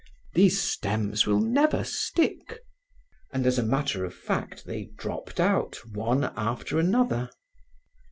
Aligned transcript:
"These 0.33 0.59
stems 0.59 1.27
will 1.27 1.39
never 1.39 1.83
stick." 1.83 2.57
And, 3.31 3.45
as 3.45 3.59
a 3.59 3.63
matter 3.63 4.03
of 4.03 4.15
fact, 4.15 4.65
they 4.65 4.89
dropped 4.97 5.39
out 5.39 5.75
one 5.91 6.23
after 6.35 6.79
another. 6.79 7.29